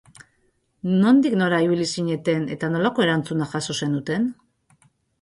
Nondik 1.03 1.35
nora 1.41 1.59
ibili 1.67 1.87
zineten 1.97 2.49
eta 2.57 2.73
nolako 2.77 3.07
erantzuna 3.09 3.53
jaso 3.55 3.81
zenuten? 3.85 4.31